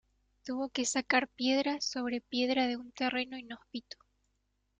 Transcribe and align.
Tuvo 0.43 0.69
que 0.69 0.83
sacar 0.85 1.27
piedra 1.27 1.79
sobre 1.79 2.21
piedra 2.21 2.65
de 2.65 2.75
un 2.75 2.91
terreno 2.91 3.37
inhóspito. 3.37 3.97